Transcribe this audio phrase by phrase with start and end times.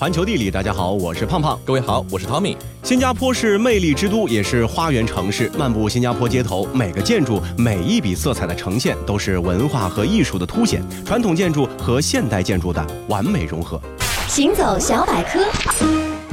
[0.00, 1.60] 环球地理，大家好，我是胖胖。
[1.62, 2.56] 各位好，我是 Tommy。
[2.82, 5.52] 新加坡是魅力之都，也是花园城市。
[5.58, 13.78] 漫步新加坡街头，每个建筑、每一笔色彩的呈现，都是文化和艺术的凸显，传统建筑和现代建筑的完美融合。
[14.26, 15.44] 行走小百科。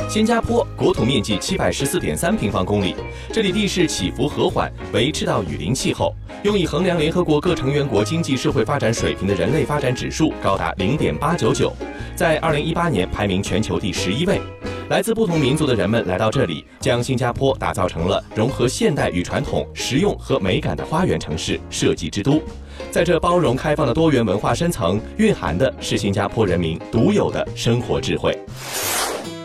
[0.10, 2.96] 新加坡国土面积七百十四点三平方公里，
[3.32, 6.16] 这里地势起伏和缓，为赤道雨林气候。
[6.44, 11.74] 用以衡量联合国各成员国经济社会发展水平的人类发展指数高达零点八九九，
[12.16, 14.40] 在二零一八年排名全球第十一位。
[14.90, 22.42] 来自不同民族的人们来到这里，将新加坡打造成了融合现代与传统、实用和美感的花园城市设计之都。
[22.90, 28.38] 在这包容开放的多元文化深层，蕴含的是新加坡人民独有的生活智慧。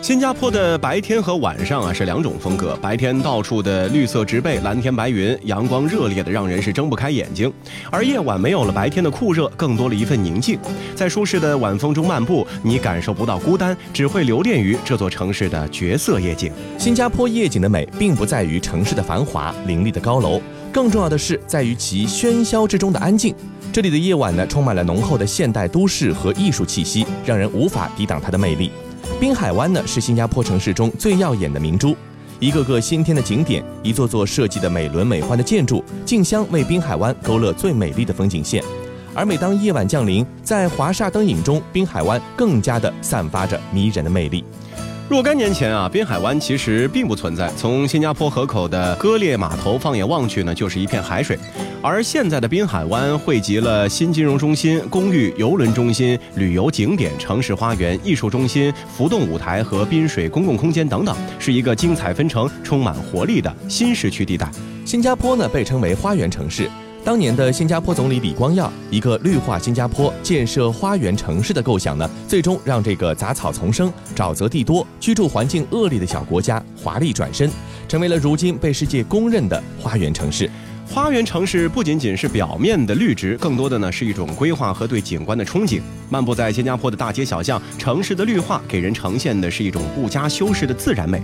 [0.02, 2.76] 新加坡的白天和晚上啊是两种风格。
[2.82, 7.48] 白天到处的绿色植被、蓝天白云，阳光热烈的让人是睁不开眼睛；
[7.88, 10.58] 而夜晚没有了白天的酷热，更多了一份宁静。
[10.96, 16.50] 在舒适的晚风中漫步，你感受不到孤单，只会留恋于这座城市的绝色夜景。
[16.76, 23.32] 新加坡夜景的美，并不在于城市的繁华、林立的高楼，更重要的是在于其喧嚣之中的安静。
[23.72, 28.72] 这里的夜晚呢，充满了浓厚的现代都市和艺术气息，让人无法抵挡它的魅力。
[29.20, 31.96] 滨海湾呢是新加坡城市中最耀眼的明珠，
[32.40, 38.62] 一个个新添的景点，一座座设计的美轮美奂的建筑，竞相为滨海湾勾勒最美丽的风景线。
[39.14, 44.44] 而每当夜晚降临，在华厦灯影中，滨海湾更加的散发着迷人的魅力。
[45.12, 47.46] 若干年前啊，滨海湾其实并不存在。
[47.54, 51.38] 从新加坡河口的割裂码头放眼望去呢，就是一片海水。
[51.82, 64.50] 而现在的滨海湾汇集了新金融中心、公寓、邮轮中心、旅游景点、城市花园、艺术中心、浮动舞台和滨水公共空间等等，是一个精彩纷呈、充满活力的新市区地带。
[64.86, 66.70] 新加坡呢，被称为花园城市。
[67.04, 77.50] 当年的新加坡总理李光耀一个绿化新加坡、建设花园城市的构想呢，最终让这个杂草丛生、沼泽地多、居住环境恶劣的小国家华丽转身，
[77.88, 80.48] 成为了如今被世界公认的花园城市。
[80.94, 85.80] 花园城市不仅仅是表面的绿植，更多的呢是一种规划和对景观的憧憬。
[86.10, 91.22] 漫步在新加坡的大街小巷，城市的绿化给人呈现的是一种不加修饰的自然美。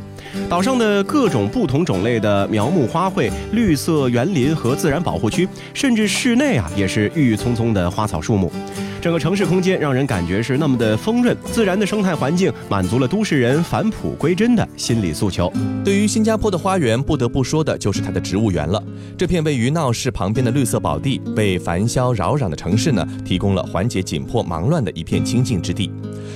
[0.48, 8.50] 岛上的各种不同种类的苗木花卉、绿色园林和自然保护区，甚至室内啊也是郁郁葱葱的花草树木。
[9.00, 15.52] 整个城市空间让人感觉是那么的丰润，自然的生态环境满足了都市人返璞归真的心理诉求。
[15.84, 18.82] 对于新加坡的花园，不得不说的就是它的植物园了。
[19.16, 25.92] 这片位于闹市旁边的绿色宝地，为繁嚣扰攘的城市呢提供了缓解紧迫忙乱的一片清静之地。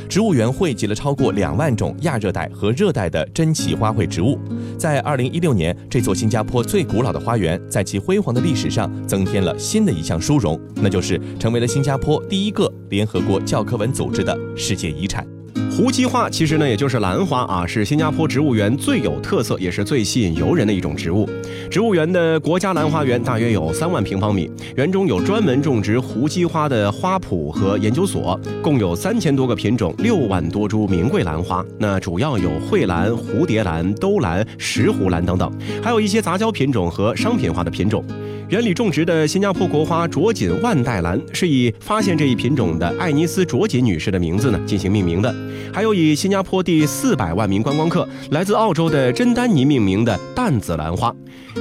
[0.08, 4.38] 植物园汇集了超过两万种亚热带和热带的珍奇花卉植物。
[4.78, 15.31] 在二零一六年，这座新加坡最古老的花园，在其辉煌的历史上增添了新的一项殊荣，那就是成为了新加坡第一个联合国教科文组织的世界遗产。
[15.74, 21.26] 胡姬花其实呢，也就是兰花啊，是新加坡植物园最有特色，也是最吸引游人的一种植物。
[21.70, 31.64] 植物园的国家兰花园大约有三万平方米，园中有专门种植胡姬花的花圃和研究所，共有三千多个品种，六万多株名贵兰花。
[31.78, 35.50] 那主要有蕙兰、蝴蝶兰、兜兰、石斛兰等等，
[35.82, 38.04] 还有一些杂交品种和商品化的品种。
[38.50, 45.34] 园里种植的新加坡国花卓锦万代兰是以发现这一品种的爱尼斯卓锦女士的名字呢进行命名的，
[45.72, 51.14] 还有以新加坡第四百万名观光客来自澳洲的珍丹尼命名的淡紫兰花。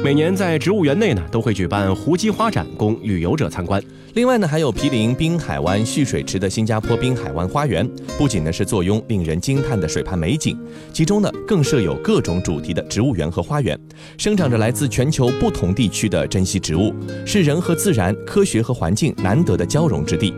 [0.03, 3.81] 每年在植物园内呢都会举办胡姬花展，供旅游者参观。
[4.13, 10.57] 另外呢，还有毗邻滨海湾蓄水池的新加坡滨海湾花园，不仅呢是坐拥令人惊叹的水畔美景，
[10.91, 13.79] 其中呢更设有各种主题的植物园和花园，
[14.17, 16.93] 生长着来自全球不同地区的珍稀植物，
[17.25, 20.33] 是人和自然、科学和环境难得的交融之地。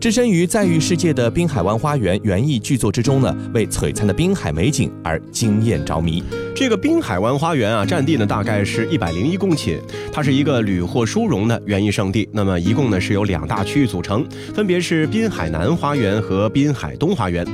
[0.00, 6.22] 置身于在誉世界的滨海湾花园园艺巨作之中呢，为璀璨的滨海美景而惊艳着迷。
[6.54, 9.78] 这个滨海湾花园啊，占地呢大概是一百零一公顷，
[10.12, 12.28] 它是一个屡获殊荣的园艺圣地。
[12.32, 17.46] 那么一共呢是由两大区域组成，分别是滨海南花园和滨海东花园。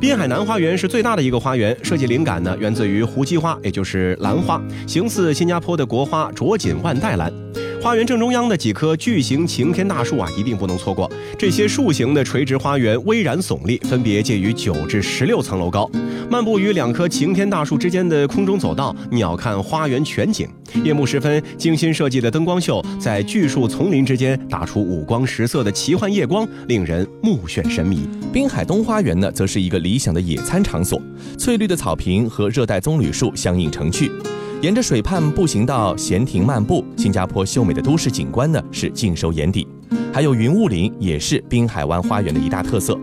[0.00, 7.32] 滨海南花园是最大的一个花园，设计灵感呢源自于胡姬花，也就是兰花，形似新加坡的国花卓锦万代兰。
[7.80, 11.08] 花园正中央的几棵巨型擎天大树啊，一定不能错过。
[11.38, 15.88] 这些树形的垂直花园巍然耸立，分别介于九至十六层楼高。
[16.28, 20.48] 漫步于两棵擎天大树之间的空中走道，鸟瞰花园全景。
[20.82, 28.00] 夜幕时分，精心设计的灯光秀在巨树丛林之间打出五光十色的奇幻夜光，令人目眩神迷。
[28.32, 31.00] 滨海东花园呢，则是一个理想的野餐场所，
[31.38, 34.10] 翠绿的草坪和热带棕榈树相映成趣。
[34.60, 39.64] 沿着水畔步行道闲庭漫步，新加坡秀美的都市景观呢是尽收眼底。
[40.12, 42.98] 还有云雾林也是滨海湾花园的一大特色。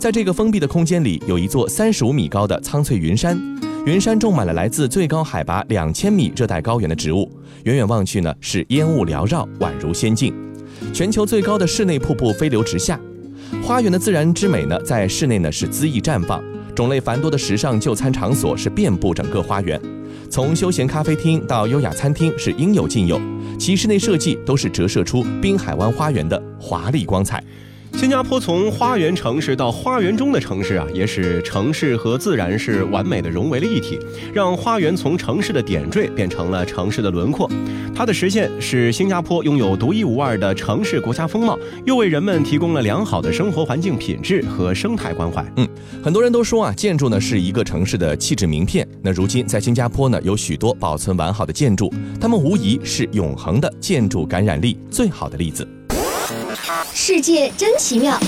[0.00, 3.40] 在这个封闭的空间里，有一座三十五米高的苍翠云山，
[3.86, 7.30] 云山种满了来自最高海拔两千米热带高原的植物，
[7.62, 10.34] 远远望去呢是烟雾缭绕，宛如仙境。
[10.92, 12.98] 全球最高的室内瀑布飞流直下，
[13.62, 16.42] 花园的自然之美呢，在室内呢是恣意绽放，
[16.74, 19.80] 种类繁多的时尚就餐场所是遍布整个花园，
[20.30, 23.20] 从休闲咖啡厅到优雅餐厅是应有尽有，
[23.58, 27.42] 其室内设计都是折射出滨海湾花园的华丽光彩。
[27.96, 33.98] 新加坡从花园城市到花园中的城市啊，也使城市和自然是完美的融为了一体，
[34.34, 37.50] 让花园从城市的点缀变成了城市的轮廓。
[37.94, 45.44] 它的实现使新加坡拥有独一无二的城市国家风貌，又为人们提供了良好的生活环境品质和生态关怀。
[45.56, 45.66] 嗯，
[46.04, 48.86] 很多人都说啊，建筑呢是一个城市的气质名片。
[49.02, 51.90] 那如今在新加坡呢，有许多保存完好的建筑，
[52.20, 55.66] 它们无疑是永恒的建筑感染力最好的例子。
[56.92, 58.18] 世界真奇妙。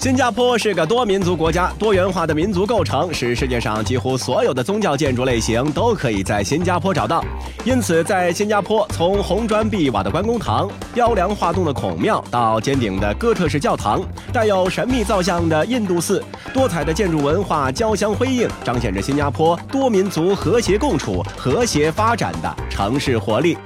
[0.00, 7.22] 新加坡是个多民族国家，多元化的民族构成使世界上几乎所有的宗教建筑类型都可以在新加坡找到。
[7.64, 14.02] 因此，在新加坡，从红砖碧瓦的关公堂、雕梁画栋的孔庙，到尖顶的哥特式教堂、
[14.32, 23.58] 带有神秘造像的印度寺，多彩的建筑文化交相辉映，彰显着新加坡多民族和谐共处、和谐发展的城市活力。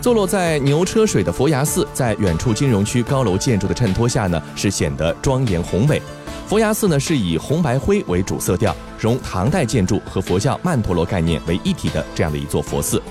[0.00, 6.00] 坐落在牛车水的佛牙寺，在远处金融区高楼建筑的衬托下呢，是显得庄严宏伟。
[6.46, 13.02] 佛牙寺呢是以红白灰为主色调，融唐代建筑和佛教曼陀罗概念为一体的这样的一座佛寺。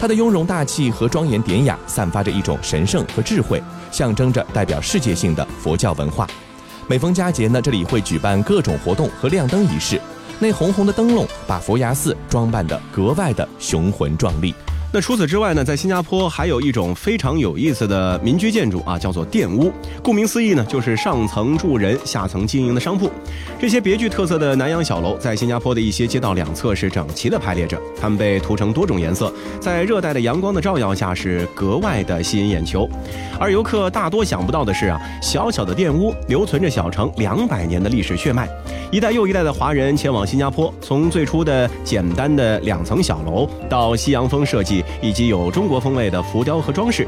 [0.00, 3.62] 它的雍容大气和庄严典雅，散发着一种神圣和智慧，
[3.92, 6.26] 象征着代表世界性的佛教文化。
[6.88, 10.00] 每逢佳节呢，这里会举办各种活动和亮灯仪式，
[10.38, 14.54] 那红红的灯笼把佛牙寺装扮得格外的雄浑壮丽。
[14.92, 19.72] 那除此之外呢，在新加坡还有一种非常有意思的民居建筑啊，叫做店屋。
[20.02, 23.08] 顾名思义呢，就是上层住人，下层经营的商铺。
[23.60, 32.88] 这些别具特色的南洋小楼，在新加坡的一些街道两侧是整齐的排列着，它们被涂成多种颜色，在热带的阳光的照耀下是格外的吸引眼球。
[33.38, 38.48] 而游客大多想不到的是啊，小小的店屋留存着小城两百年的历史血脉。
[38.90, 47.06] 一代又一代的华人前往新加坡，从最初的简单的两层小楼，到西洋风设计以及有中国风味的浮雕和装饰，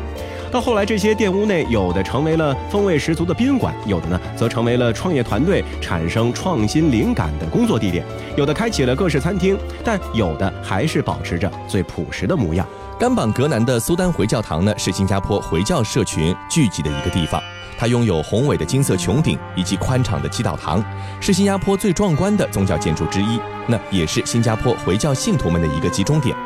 [0.50, 8.04] 到后来这些店屋内有的成为了风味十足的宾馆，有的呢则成为了创业团队产生创新灵感的工作地点，
[8.36, 12.66] 有的开启了各式餐厅，但有的还是保持着最朴实的模样。
[12.98, 17.42] 甘榜格南的苏丹回教堂呢，是新加坡回教社群聚集的一个地方。
[17.76, 20.84] 它拥有宏伟的金色穹顶以及宽敞的祈祷堂，
[21.20, 23.40] 是新加坡最壮观的宗教建筑之一。
[23.66, 26.36] 那也是新加坡回教信徒们的一个集中点。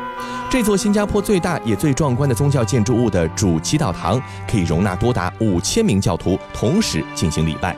[0.49, 7.75] 这座新加坡最大也最壮观的宗教建筑物的主祈祷堂，可以容纳多达五千名教徒同时进行礼拜。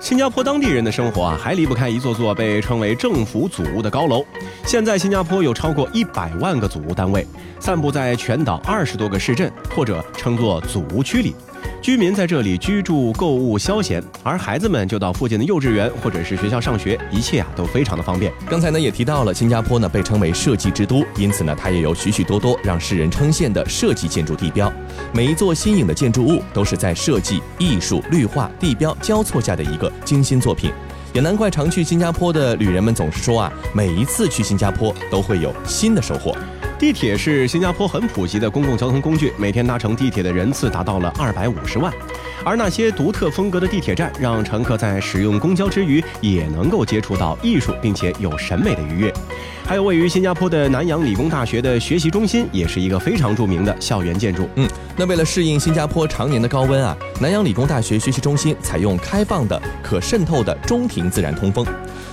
[0.00, 4.24] 新加坡当地人的生活啊，还离不开一座座被称为政府祖屋的高楼。
[4.64, 7.24] 现在，新加坡有超过一百万个祖屋单位，
[7.60, 11.36] 散布在全岛二十多个市镇，或者称作祖屋区里。
[11.80, 18.32] 居民在这里居住、购物、消闲，而孩子们就到附近的幼稚园或者是学校上学，一切啊都非常的方便。
[18.48, 24.72] 刚才呢也提到了，新加坡呢被称为设计之都，因此呢它也有许许多多让世人称羡的设计建筑地标。
[25.12, 30.70] 每一座新颖的建筑物都是在设计、艺术、绿化、地标交错下的一个精心作品。
[31.12, 36.34] 也难怪常去新加坡的旅人们总是说啊，每一次去新加坡都会有新的收获。
[36.82, 41.94] 地铁是新加坡很普及的公共交通工具，每天搭乘地铁的人次达到了二百五十万。
[42.44, 49.14] 而那些独特风格的地铁站，让乘客在使用公交之余，也能够接触到艺术，并且有审美的愉悦。
[49.64, 54.48] 还有位于新加坡的南洋理工大学的学习中心，也是一个非常著名的校园建筑。
[54.56, 61.64] 嗯，那为了适应新加坡常年的高温啊，南洋理工大学学习中心采用开放的、可渗透的中庭自然通风。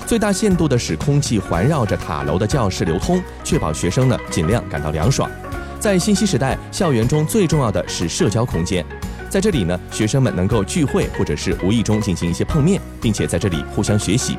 [0.10, 5.30] 最大限度的使空气环绕着塔楼的教室流通，确保学生呢尽量感到凉爽。
[5.80, 8.84] 在信息时代，校园中最重要的是社交空间，
[9.30, 14.36] 在这里呢，学生们能够聚会或者是无意中进行一些碰面，并且在这里互相学习。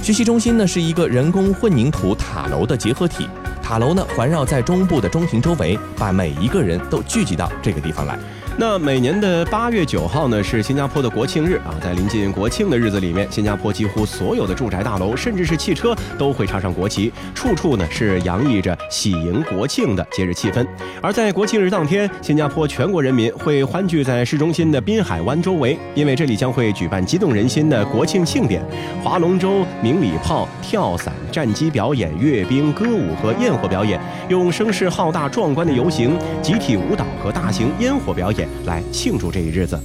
[0.00, 3.28] 学习中心呢是一个人工混凝土塔楼的结合体，
[3.62, 8.18] 塔楼呢环绕在中部的中庭周围，把每一个人都聚集到这个地方来。
[8.56, 11.74] 那每年的八月九号呢，是新加坡的国庆日啊。
[11.82, 20.64] 在临近国庆的日子里面，新加坡几乎所有的住宅大楼，甚至是汽车，都会插上国旗，处处呢是洋溢着喜迎国庆的节日气氛。
[21.02, 28.64] 而在国庆日当天，新加坡全国人民会欢聚在市中心的滨海湾周围，因为这里将会举办激动人心的国庆庆典，
[29.02, 34.00] 划龙舟、鸣礼炮、跳伞、战机表演、阅兵、歌舞和焰火表演，
[34.30, 38.48] 用声势浩大、壮观的游行、集体舞蹈和大型烟火表演。
[38.64, 39.78] 来庆祝这一日子。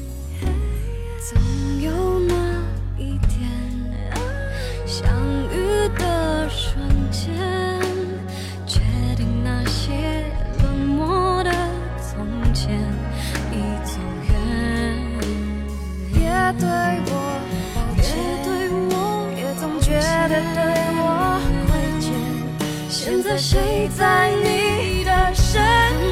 [23.22, 25.62] 在谁在你的身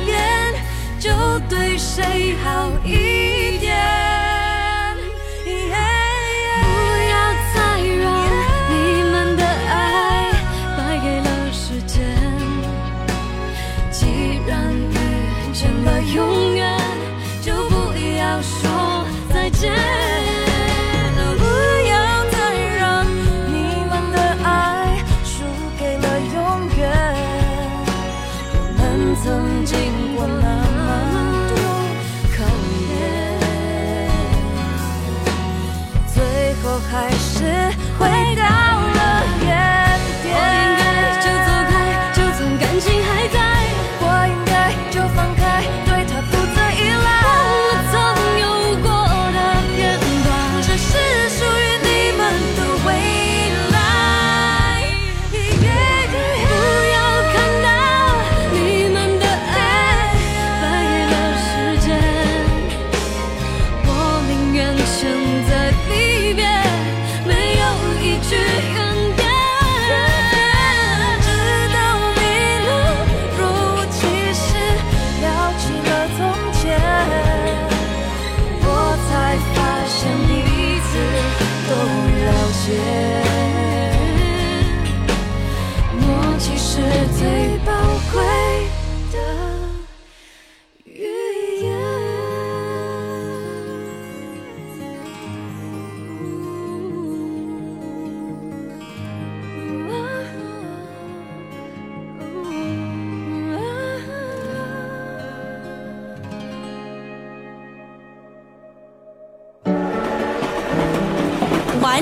[0.05, 0.53] 边，
[0.99, 1.09] 就
[1.49, 3.06] 对谁好一点。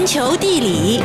[0.06, 1.02] 环球地理，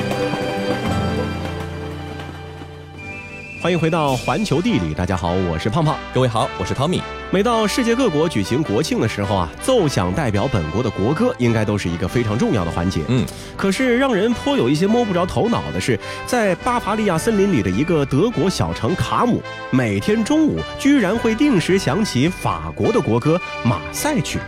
[3.63, 5.97] 欢迎回到环球地理，大家好，我是胖胖。
[6.13, 7.01] 各位好，我是汤米。
[7.31, 13.01] 每到世界各国举行国庆的时候啊，奏响代表本国的国歌，应该都是一个非常重要的环节。
[13.09, 13.25] 嗯，
[13.57, 24.39] 可是让人颇有一些摸不着头脑的是，在巴伐利亚森林里的一个德国小城卡姆，每天中午居然会定时响起法国的国歌《马赛曲》。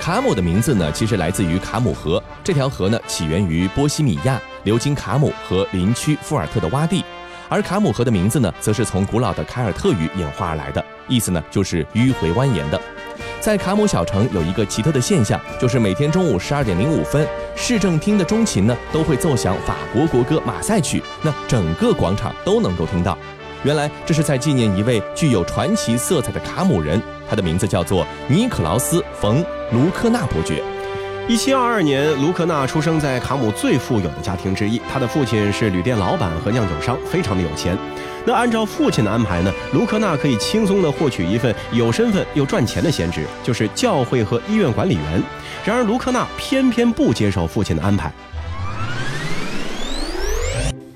[0.00, 2.22] 卡姆的名字呢，其实来自于卡姆河。
[2.42, 7.04] 这条河呢，起源于波西米亚，流经卡姆和林区富尔特的洼地。
[7.48, 12.80] 而卡姆河的名字呢，则是从古老的凯尔特语演化而来的，意思呢就是迂回蜿蜒的。
[13.40, 17.26] 在卡姆小城有一个奇特的现象，就是每天中午十二点零五分，
[17.56, 23.18] 市政厅的钟琴呢都会奏响法国国歌《马赛曲》，那整个广场都能够听到。
[23.64, 29.42] 原来这是在纪念一位具有传奇色彩的卡姆人，他的名字叫做尼可劳斯·冯·
[29.72, 30.62] 卢克纳伯爵。
[31.28, 37.76] 一七二二年，卢克纳出生在卡姆最富有的家庭之一，他的父亲是旅店老板和酿酒商，非常的有钱。
[38.24, 45.22] 那按照父亲的安排呢，卢克纳可以轻松的获取一份有身份又赚钱的闲职，就是教会和医院管理员。
[45.66, 48.10] 然而卢克纳偏偏不接受父亲的安排。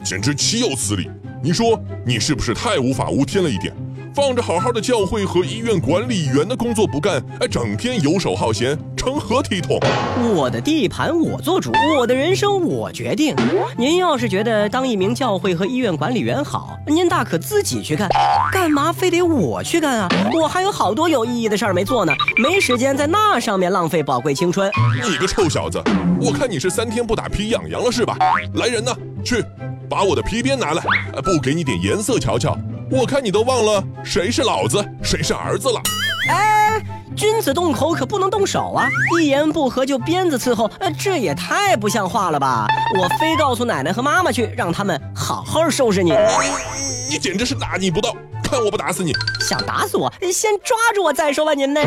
[0.03, 1.11] 简直岂有此理！
[1.43, 3.75] 你说你是不是太无法无天了一点？
[4.15, 9.81] 放着好好的教会和医院管理员的工作不干，哎，整天游手好闲，成何体统？
[10.35, 13.35] 我的地盘我做主，我的人生我决定。
[13.79, 18.07] 您要是觉得当一名教会和医院管理员好，您大可自己去干，
[18.53, 20.09] 干嘛非得我去干啊？
[20.35, 24.71] 我还有好多有意义的事儿没做呢，没时间在那上面浪费宝贵青春。
[25.03, 25.83] 你个臭小子，
[26.21, 28.19] 我看你是三天不打皮痒痒了是吧？
[28.57, 29.43] 来人呐，去
[29.89, 30.83] 把我的皮鞭拿来，
[31.15, 32.55] 呃不给你点颜色瞧瞧。
[32.95, 35.81] 我看你都忘了谁是老子，谁是儿子了。
[36.29, 36.79] 哎，
[37.17, 38.87] 君子动口可不能动手啊！
[39.19, 42.67] 一言不合就鞭子伺候，呃，这也太不像话了吧！
[43.01, 46.13] 我非告诉奶奶和妈妈去，让他们好好收拾你。
[47.09, 48.15] 你简直是大逆不道！
[48.45, 49.11] 看我不打死你！
[49.41, 51.81] 想打死我，先抓住我再说吧，您呢？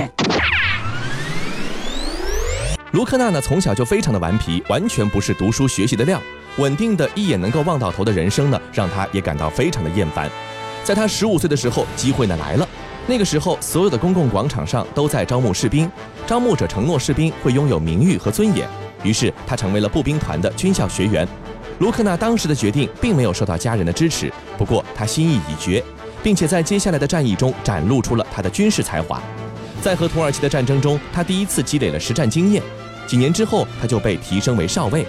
[2.93, 6.19] 卢克娜呢，从小就非常的顽皮，完全不是读书学习的料。
[6.57, 10.27] 稳定的一眼能够望到头的人生呢，让她也感到非常的厌烦。
[10.85, 12.69] 在他十五岁的时候，机会呢来了。
[13.07, 15.91] 那个时候，所有的公共广场上都在招募士兵，
[16.27, 18.69] 招募者承诺士兵会拥有名誉和尊严。
[19.03, 21.27] 于是他成为了步兵团的军校学员。
[21.79, 25.83] 卢克纳当时的决定并没有受到家人的支持，不过他心意已决，
[26.21, 29.19] 并且在接下来的战役中展露出了他的军事才华。
[29.81, 32.61] 在和土耳其的战争中，他第一次积累了实战经验。
[33.07, 35.03] 几年之后，他就被提升为少尉。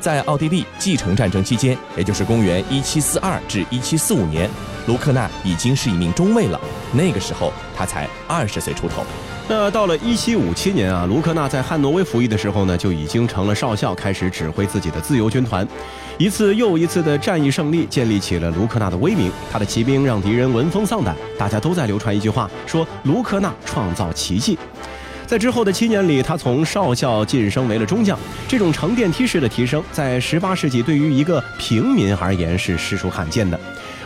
[0.00, 4.50] 在奥地利继承战争期间，也就是公元1742至1745年，
[4.88, 6.60] 卢克纳已经是一名中尉了。
[6.92, 9.04] 那个时候他才二十岁出头。
[9.46, 15.66] 那到了一七五七年啊，卢克纳在汉诺威服役的时候呢，就已经成了少校，开始指挥自己的自由军团。
[16.18, 19.30] 一次又一次的战役胜利，建立起了卢克纳的威名。
[19.52, 24.58] 他的骑兵让敌人闻风丧胆，大家都在流传一句话，说卢克纳创造奇迹。
[25.26, 28.18] 在之后的七年里，他从少校晋升为了中将，
[28.48, 33.58] 这种乘电梯式的提升，在十八世纪对于一个平民而言是实属罕见的。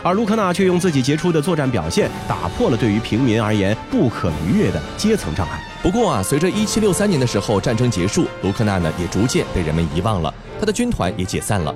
[0.03, 5.63] 而卢克纳却用自己杰出的作战表现，打破了对于平民而言不可逾越的阶层障碍。
[5.81, 11.73] 不过啊，随着一七六三年的时候战争结束，卢克纳呢也逐渐被人们遗忘了，他的军团也解散了。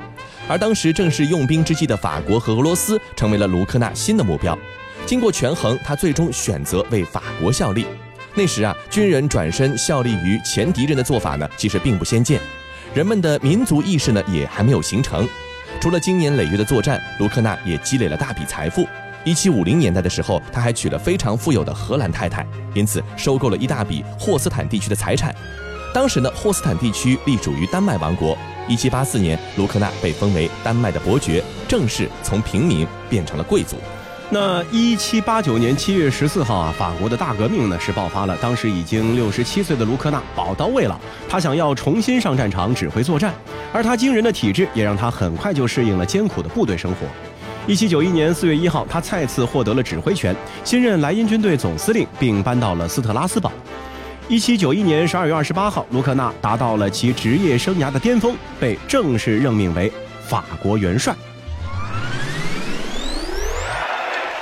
[0.49, 4.57] 而当时正是用兵之际的法国和俄罗斯，成为了卢克纳新的目标。
[5.05, 7.85] 经过权衡，他最终选择为法国效力。
[8.35, 12.41] 那时啊，军人转身效力于前敌人的做法呢，其实并不鲜见，
[12.93, 15.25] 人们的民族意识呢也还没有形成。
[15.79, 18.87] 除了经年累月的作战，卢克纳也积累了大笔财富。
[19.23, 25.33] 一七五零年代的时候，他还娶了非常富有的荷兰太太，因此收购了一大笔霍斯坦地区的财产。
[25.93, 28.37] 当时呢，霍斯坦地区隶属于丹麦王国。
[28.67, 33.77] 一七八四年，卢克纳被封为丹麦的伯爵，正式从平民变成了贵族。
[34.29, 38.37] 那一七八九年七月十四号啊，法国的大革命呢是爆发了。
[38.41, 43.33] 当时已经六十七岁的卢克纳宝刀未老，他想要重新上战场指挥作战，
[43.71, 47.07] 而他惊人的体质也让他很快就适应了艰苦的部队生活。
[47.67, 53.49] 一七九一年四月一号，他再次获得了指挥权，新任莱茵军队总司令，并搬到了斯特拉斯堡。
[54.27, 59.89] 一七九一年十二月二十八号，卢克纳达到了其职业生涯的巅峰，被正式任命为
[60.21, 61.15] 法国元帅。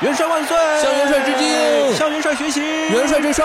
[0.05, 0.55] 元帅万岁！
[0.83, 2.61] 向元帅致敬，向元帅学习。
[2.89, 3.43] 元帅最帅！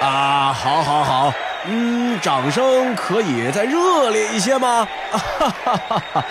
[0.00, 1.32] 啊，好，好，好，
[1.64, 4.88] 嗯，掌声可以再热烈一些吗？
[5.12, 6.24] 哈哈哈哈！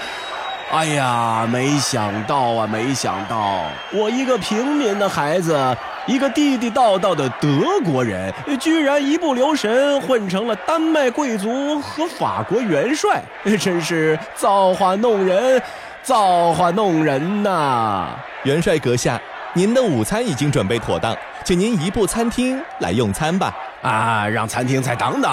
[0.73, 3.61] 哎呀，没想到啊，没想到，
[3.93, 5.57] 我一个平民的孩子，
[6.05, 7.47] 一个地地道道的德
[7.85, 13.23] 国人，居然一不留神混成了丹麦贵族和法国元帅，
[13.57, 15.61] 真是造化弄人，
[16.03, 18.07] 造化弄人呐！
[18.43, 19.21] 元帅阁下，
[19.53, 23.53] 您的午餐已经准备妥当，请您移步餐厅来用餐吧。
[23.83, 25.31] 啊，让餐厅再等等。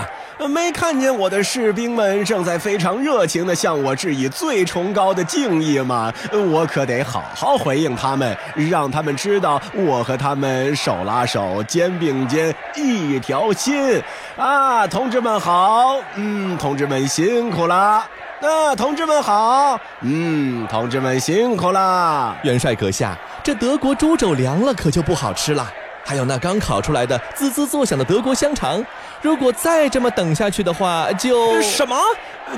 [0.49, 6.13] 没看见我的士兵们正在非常热情地向我致以最崇高的敬意吗？
[6.53, 14.01] 我可得好好回应他们，让他们知道我和他们手拉手、肩并肩、一条心。
[14.37, 15.97] 啊，同志们好！
[16.15, 17.67] 嗯，同志们辛苦
[18.41, 18.69] 了。
[18.71, 19.79] 啊，同志们好！
[20.01, 22.37] 嗯，同志们辛苦啦！
[22.43, 25.67] 元帅阁下，这德国猪肘凉了可就不好吃了。
[26.05, 28.83] 还有那刚烤出来的滋滋作响的德国香肠，
[29.21, 31.95] 如果再这么等下去的话，就什么？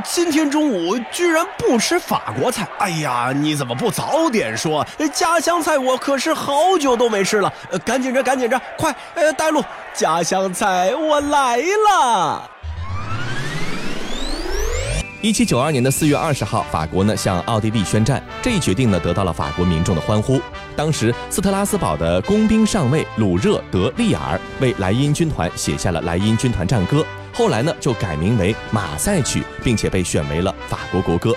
[0.04, 2.64] 今天中午居然不吃法国菜？
[2.78, 4.86] 哎呀，你怎么不早点说？
[5.12, 7.52] 家乡菜我可是好久都没吃了。
[7.84, 8.94] 赶紧着，赶紧着，快！
[9.14, 12.48] 呃，带路，家乡菜我来了。
[15.22, 20.40] 一七九二年的四月二十号，法国呢向奥地利宣战，这一决定呢得到了法国民众的欢呼。
[20.74, 27.04] 当时斯特拉斯堡的工兵上尉鲁热德利尔为莱茵军团写下了莱茵军团战歌，
[27.34, 31.34] 后来呢就改名为马赛曲，并且被选为了法国国歌。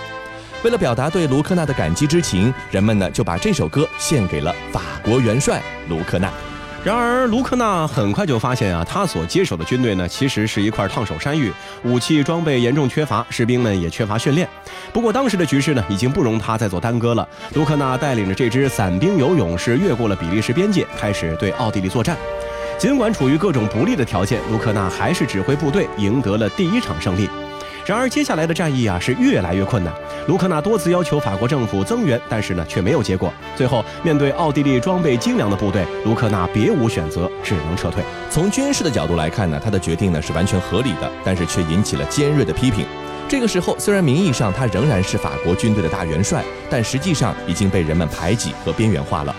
[0.64, 6.32] 为了表达对卢克纳的感激之情，人们呢就把这首歌献给了法国元帅卢克纳。
[6.84, 11.50] 然而，卢克纳很快就发现啊，他所接手的军队呢，其实是一块烫手山芋，
[11.84, 14.46] 武器装备严重缺乏，士兵们也缺乏训练。
[14.92, 17.26] 不过，当时的局势呢，已经不容他再做耽搁了。
[17.54, 22.18] 卢克纳带领着这支散兵游勇士越过了比利时边界，开始对奥地利作战。
[22.78, 27.30] 尽管处于各种不利的条件，卢克纳还是指挥部队赢得了第一场胜利。
[27.86, 29.94] 然而，接下来的战役啊是越来越困难。
[30.28, 33.32] 卢克纳多次要求法国政府增援，但是呢却没有结果。
[33.58, 38.02] 最后，面对奥地利装备精良的部队，卢克纳别无选择，只能撤退。
[38.30, 42.86] 从军事的角度来看呢，他的决定呢是完全合理的，但是却引起了尖锐的批评。
[43.28, 49.36] 这个时候，虽然名义上他仍然是法国军队的大元帅，但实际上已经被人们排挤和边缘化了。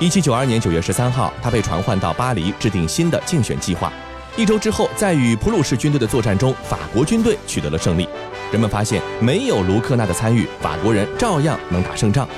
[0.00, 3.92] 一七九二年九月十三号，他被传唤到巴黎，制定新的竞选计划。
[4.38, 8.08] 一周之后，在与普鲁士军队的作战中，法国军队取得了胜利。
[8.52, 12.28] 人们发现，没有卢克纳的参与，法国人照样能打胜仗。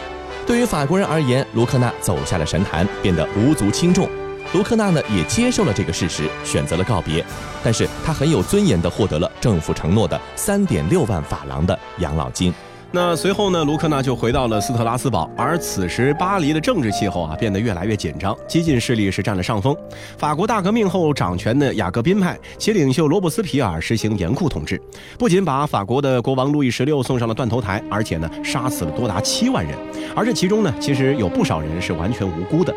[0.47, 4.09] 对于法国人而言，卢克纳走下了神坛，变得无足轻重。
[4.55, 7.23] 卢克纳呢，也接受了这个事实，选择了告别。
[7.63, 12.51] 但是他很有尊严地获得了政府承诺的三点六万法郎的养老金。
[12.93, 19.77] 那随后呢，卢克纳就回到了斯特拉斯堡，而此时巴黎的政治气候啊变得越来越紧张，激进势力是占了上风。
[20.19, 24.81] 法国大革命后掌权的雅各宾派，其领袖罗伯斯皮尔实行严酷统治，
[25.17, 29.79] 不仅把法国的国王路易十六送上了断头台，而且呢杀死了多达七万人，
[30.17, 32.75] 而这其中呢其实有不少人是完全无辜的。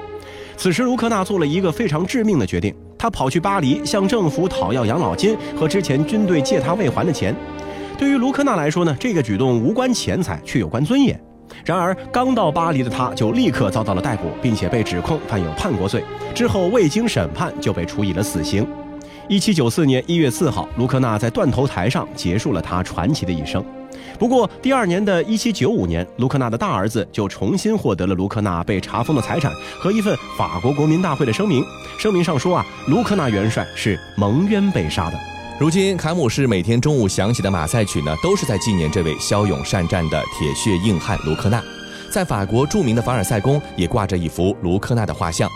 [0.55, 7.35] 此时，卢克纳做了一个非常致命的决定，他跑去巴黎向政府讨要养老金和之前军队借他未还的钱。
[7.97, 11.19] 对于卢克纳来说呢，这个举动无关钱财，却有关尊严。
[11.63, 16.03] 然而，刚到巴黎的他就立刻遭到了逮捕，并且被指控犯有叛国罪。
[16.33, 18.67] 之后未经审判就被处以了死刑。
[19.29, 23.63] 一七九四年一月四号，卢克纳在断头台上结束了他传奇的一生。
[24.17, 31.63] 不过，第二年的一七九五年，卢克纳的大儿子就重新获得了卢克纳被查封的财产和一份法国国民大会的声明。
[31.99, 35.32] 声明上说啊，卢克纳元帅是蒙冤被杀的。
[35.63, 41.63] 如今，卡姆市每天中午响起的马赛曲呢，都是在纪念这位骁勇善战的铁血硬汉卢克纳。
[42.11, 45.49] 在法国著名的凡尔赛宫也挂着一幅卢克纳的画像，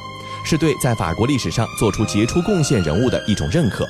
[0.46, 3.86] 是对在法国历史上做出杰出贡献人物的一种认可。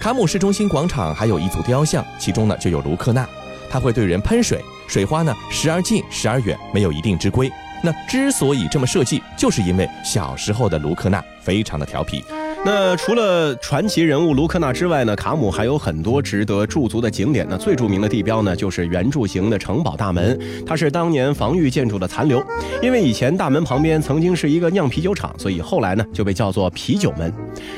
[0.00, 3.28] 卡姆市中心广场还有一组雕像，其中呢就有卢克纳。
[3.70, 7.52] 他会对人喷水，水花呢时而近时而远，没有一定之规。
[7.84, 12.24] 那之所以这么设计，就是因为小时候的卢克纳非常的调皮。
[12.64, 17.44] 那除了传奇人物卢克纳之外呢，卡姆还有很多值得驻足的景点。
[17.50, 22.40] 那最著名的地标呢，就是圆柱形的城堡大门，它是当年防御建筑的残留。
[22.80, 27.32] 因为以前大门旁边曾经是一个酿啤酒厂，所以后来呢就被叫做啤酒门。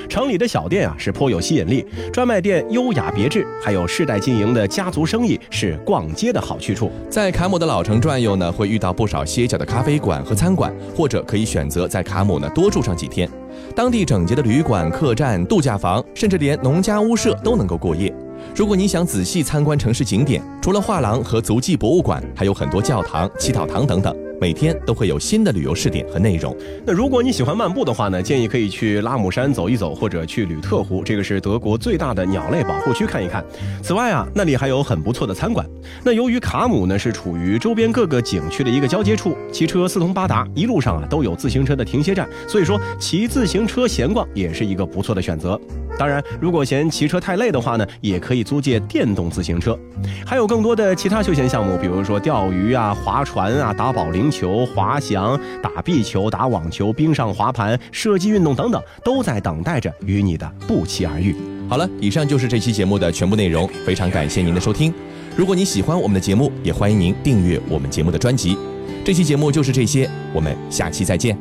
[0.07, 6.90] 城里的小店啊是颇有吸引力，专卖店优雅别致，还有世代经营的家族生意是逛街的好去处。
[7.09, 13.27] 在卡姆的老城转悠呢，会遇到不少歇脚的咖啡馆和餐馆，或者可以选择在卡姆呢多住上几天。
[13.75, 18.14] 当地整洁的旅馆、客栈、度假房，甚至连农家屋舍都能够过夜。
[18.55, 24.24] 如果你想仔细参观城市景点，除了画廊和足迹博物馆，还有很多教堂、祈祷堂等等。
[24.40, 26.57] 每天都会有新的旅游试点和内容。
[26.85, 33.44] 那如果你喜欢漫步的话呢，建议可以去拉姆山走一走，或者去吕特湖，这个是德国最大的鸟类保护区看一看。
[33.83, 35.66] 此外啊，那里还有很不错的餐馆。
[36.03, 45.59] 那由于卡姆呢是处于周边各个景区的一个交接处，骑车四通八达，一路上啊都有自行车的停歇站，所以说骑自行车闲逛也是一个不错的选择。
[45.97, 49.79] 当然，如果嫌骑车太累的话呢，也可以租借电动自行车。
[50.27, 61.35] 还有更多的其他休闲项目，比如说钓鱼啊、划船啊、打保龄球、滑翔、打壁球、打网球、冰上滑盘、射击运动等等，都在等待着与你的不期而遇。
[61.69, 64.93] 好了，以上就是这期节目的全部内容，非常感谢您的收听。
[65.37, 68.57] 如果你喜欢我们的节目，也欢迎您订阅我们节目的专辑。
[69.05, 71.37] 这期节目就是这些，我们下期再见。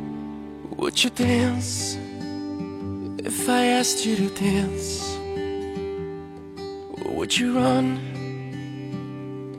[0.76, 1.96] Would you dance
[3.18, 5.02] if I asked you to dance?
[7.16, 7.98] Would you run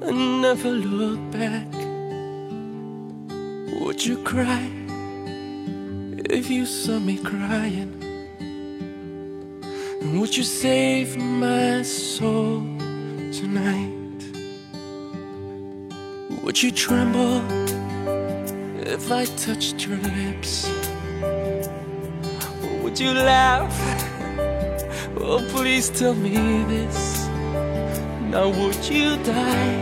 [0.02, 1.85] and never look back?
[3.82, 4.72] Would you cry
[6.30, 7.92] if you saw me crying?
[10.02, 12.62] And would you save my soul
[13.34, 14.22] tonight?
[16.42, 17.42] Would you tremble
[18.88, 20.72] if I touched your lips?
[22.64, 23.76] Or would you laugh?
[25.18, 27.28] Oh, please tell me this.
[28.32, 29.78] Now, would you die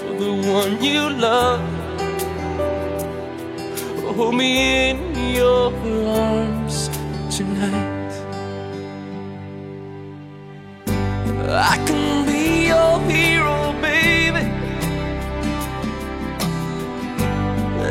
[0.00, 1.77] for the one you love?
[4.18, 4.96] Hold me in
[5.32, 5.72] your
[6.08, 6.88] arms
[7.30, 8.10] tonight.
[10.88, 14.44] I can be your hero, baby.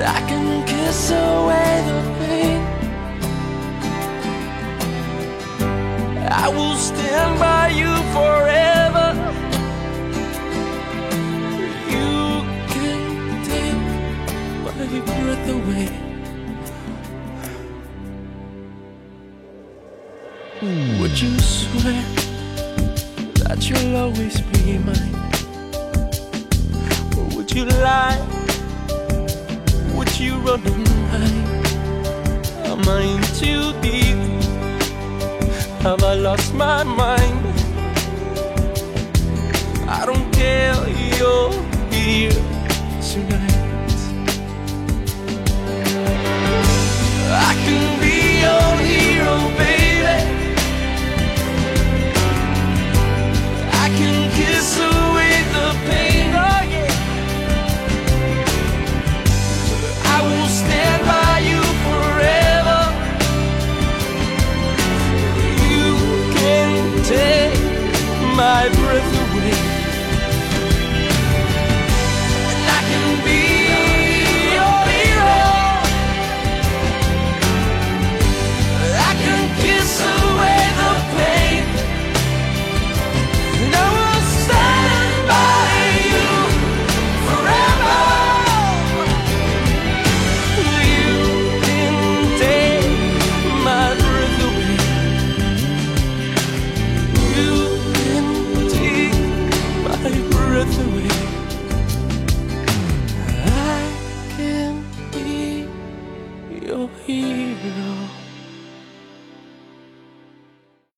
[0.03, 2.59] I can kiss away the pain.
[6.29, 9.07] I will stand by you forever.
[11.95, 12.99] You can
[13.45, 13.77] take
[15.07, 16.06] my breath away.
[20.59, 22.01] Would you swear
[23.45, 25.13] that you'll always be mine?
[27.15, 28.17] Or would you lie?
[29.93, 31.67] Would you run and hide?
[32.65, 34.17] Am I in too deep?
[35.83, 37.45] Have I lost my mind?
[39.87, 40.73] I don't care,
[41.19, 41.53] you're
[41.91, 42.56] here
[68.59, 69.16] I've.